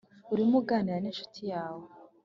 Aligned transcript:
Urimo 0.33 0.55
uraganira 0.57 0.97
n 0.99 1.05
incuti 1.09 1.41
yawe 1.51 1.85